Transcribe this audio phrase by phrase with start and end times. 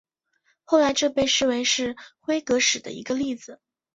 [0.63, 3.59] 后来这被视为是辉格史的一个例子。